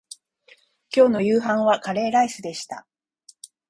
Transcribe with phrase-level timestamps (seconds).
[0.91, 2.87] 今日の夕飯はカレーライスでした